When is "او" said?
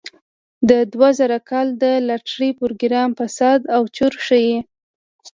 3.75-3.81